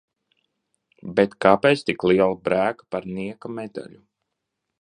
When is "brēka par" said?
2.49-3.09